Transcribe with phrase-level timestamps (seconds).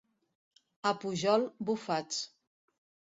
[0.91, 2.23] A Pujol, bufats.